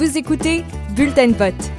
[0.00, 0.64] Vous écoutez
[0.96, 1.70] Bulletin vote.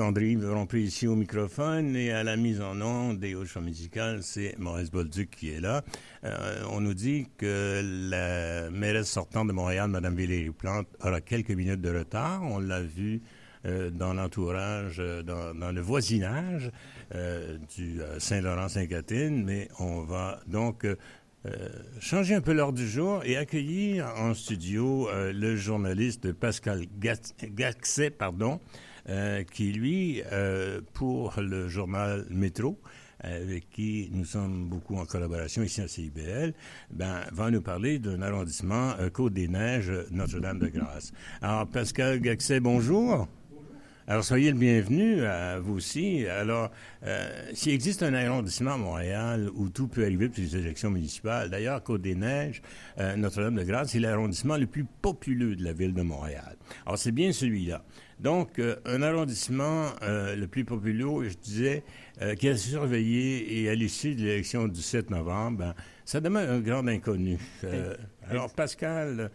[0.00, 0.36] André
[0.68, 4.90] pris ici au microphone et à la mise en onde des hauts musicales, c'est Maurice
[4.90, 5.82] Bolduc qui est là.
[6.24, 7.80] Euh, on nous dit que
[8.10, 12.42] la mairesse sortante de Montréal, Mme Valérie Plante, aura quelques minutes de retard.
[12.42, 13.22] On l'a vu
[13.66, 16.72] euh, dans l'entourage, euh, dans, dans, le voisinage
[17.76, 20.84] du Saint-Laurent-Sainte-Catherine, mais on va donc
[22.00, 28.60] changer un peu l'ordre du jour et accueillir en studio le journaliste Pascal Gaxet, pardon,
[29.08, 32.80] euh, qui, lui, euh, pour le journal Métro,
[33.20, 36.52] avec qui nous sommes beaucoup en collaboration ici à CIBL,
[36.90, 41.12] ben, va nous parler d'un arrondissement euh, Côte-des-Neiges, Notre-Dame-de-Grâce.
[41.40, 43.28] Alors, Pascal Gaxet, bonjour.
[44.08, 46.26] Alors, soyez le bienvenu à vous aussi.
[46.26, 46.70] Alors,
[47.54, 51.82] s'il existe un arrondissement à Montréal où tout peut arriver pour les élections municipales, d'ailleurs,
[51.82, 52.62] Côte-des-Neiges,
[53.16, 56.56] Notre-Dame-de-Grâce, c'est l'arrondissement le plus populeux de la ville de Montréal.
[56.84, 57.82] Alors, c'est bien celui-là.
[58.18, 61.84] Donc, euh, un arrondissement euh, le plus populaire, je disais,
[62.22, 66.50] euh, qui a surveillé et à l'issue de l'élection du 7 novembre, ben, ça demeure
[66.50, 67.38] un grand inconnu.
[68.28, 69.30] alors, Pascal,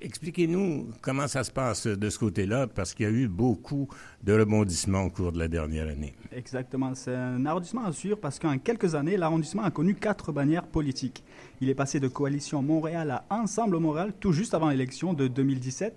[0.00, 3.88] expliquez-nous comment ça se passe de ce côté-là, parce qu'il y a eu beaucoup
[4.22, 6.14] de rebondissements au cours de la dernière année.
[6.32, 6.94] Exactement.
[6.94, 11.24] C'est un arrondissement à suivre parce qu'en quelques années, l'arrondissement a connu quatre bannières politiques.
[11.60, 15.94] Il est passé de Coalition Montréal à Ensemble Montréal tout juste avant l'élection de 2017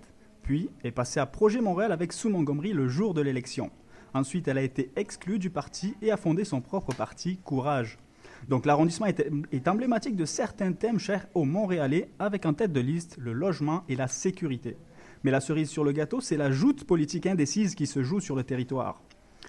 [0.48, 3.70] puis est passée à Projet Montréal avec Sue Montgomery le jour de l'élection.
[4.14, 7.98] Ensuite, elle a été exclue du parti et a fondé son propre parti, Courage.
[8.46, 13.16] Donc l'arrondissement est, emblématique de certains thèmes chers aux Montréalais, avec en tête de liste
[13.18, 14.76] le logement et la sécurité.
[15.24, 18.36] Mais la cerise sur le gâteau, c'est la joute politique indécise qui se joue sur
[18.36, 19.02] le territoire.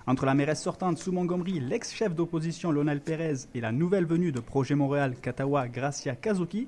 [0.07, 4.39] Entre la mairesse sortante Sue Montgomery, l'ex-chef d'opposition Lionel Pérez et la nouvelle venue de
[4.39, 6.67] Projet Montréal, Katawa Gracia Kazuki,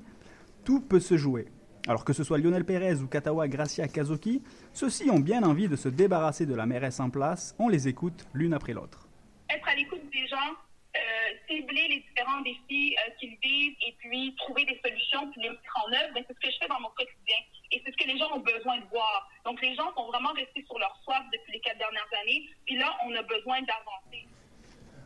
[0.64, 1.48] tout peut se jouer.
[1.88, 5.74] Alors que ce soit Lionel Pérez ou Katawa Gracia Kazoki, ceux-ci ont bien envie de
[5.74, 7.56] se débarrasser de la mairesse en place.
[7.58, 9.08] On les écoute l'une après l'autre.
[9.50, 10.54] Être à l'écoute des gens,
[11.48, 15.78] cibler les différents défis euh, qu'ils vivent et puis trouver des solutions puis les mettre
[15.86, 17.38] en œuvre, c'est ce que je fais dans mon quotidien.
[17.70, 19.30] Et c'est ce que les gens ont besoin de voir.
[19.44, 22.48] Donc les gens sont vraiment restés sur leur soif depuis les quatre dernières années.
[22.66, 24.26] Puis là, on a besoin d'avancer.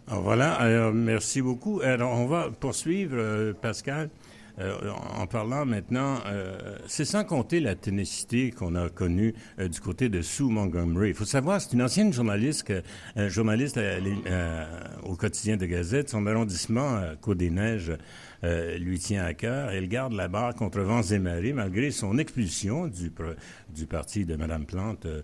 [0.09, 1.81] voilà, alors, merci beaucoup.
[1.83, 4.11] Alors, on va poursuivre, euh, Pascal.
[4.59, 9.81] Euh, en parlant maintenant, euh, c'est sans compter la ténacité qu'on a connue euh, du
[9.81, 11.11] côté de Sue Montgomery.
[11.11, 12.73] Il faut savoir, c'est une ancienne journaliste,
[13.17, 13.79] journaliste
[15.03, 16.09] au quotidien de Gazette.
[16.09, 17.93] Son arrondissement, Côte-des-Neiges,
[18.79, 19.71] lui tient à cœur.
[19.71, 23.13] Elle garde la barre contre vents et marées, malgré son expulsion du,
[23.75, 25.23] du parti de Mme Plante euh,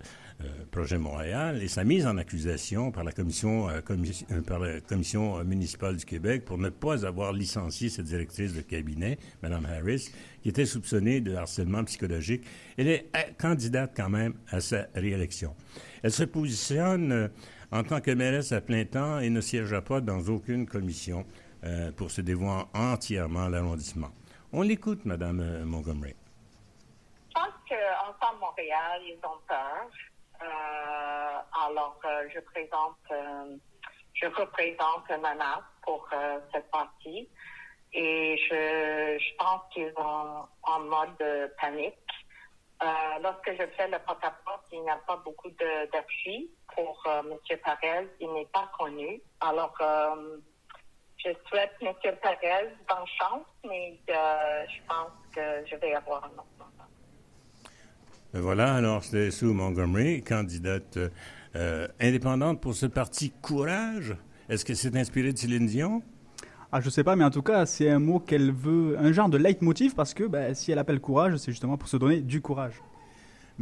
[0.72, 5.44] projet Montréal et sa mise en accusation par la commission, euh, euh, par la commission
[5.44, 10.10] municipale du Québec pour ne pas avoir licencié cette directrice de cabinet, Mme Harris,
[10.42, 12.44] qui était soupçonnée de harcèlement psychologique.
[12.78, 13.06] Elle est
[13.38, 15.54] candidate quand même à sa réélection.
[16.02, 17.30] Elle se positionne
[17.70, 21.24] en tant que mairesse à plein temps et ne siégera pas dans aucune commission
[21.96, 24.10] pour se dévouer entièrement à l'arrondissement.
[24.52, 26.14] On l'écoute, Mme Montgomery.
[27.28, 29.88] Je pense qu'ensemble Montréal, ils ont peur.
[30.42, 33.56] Euh, alors, euh, je présente, euh,
[34.14, 36.08] je représente menace pour
[36.52, 37.28] cette partie
[37.92, 41.94] et je, pense qu'ils sont en mode panique.
[43.20, 47.36] lorsque je fais le porte-à-porte, il n'y a pas beaucoup d'appui pour M.
[47.64, 48.08] Perez.
[48.20, 49.20] Il n'est pas connu.
[49.40, 49.74] Alors,
[51.18, 51.94] je souhaite M.
[52.00, 56.81] Perez bonne chance, mais je pense que je vais avoir un autre ben
[58.40, 60.98] voilà, alors c'est Sue Montgomery, candidate
[61.54, 64.16] euh, indépendante pour ce parti Courage.
[64.48, 66.02] Est-ce que c'est inspiré de Céline Dion?
[66.72, 69.28] Ah, je sais pas, mais en tout cas, c'est un mot qu'elle veut, un genre
[69.28, 72.40] de leitmotiv, parce que ben, si elle appelle courage, c'est justement pour se donner du
[72.40, 72.82] courage.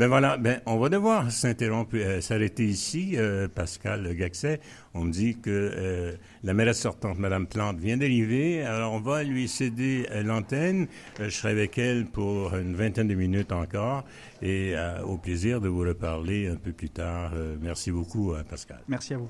[0.01, 3.17] Ben voilà, ben on va devoir s'interrompre, euh, s'arrêter ici.
[3.19, 4.59] Euh, Pascal Gaxet,
[4.95, 8.63] on me dit que euh, la mairesse sortante, Madame Plante, vient d'arriver.
[8.63, 10.87] Alors on va lui céder l'antenne.
[11.19, 14.07] je serai avec elle pour une vingtaine de minutes encore,
[14.41, 14.73] et
[15.05, 17.33] au plaisir de vous reparler un peu plus tard.
[17.61, 18.81] merci beaucoup, Pascal.
[18.89, 19.29] Merci à vous.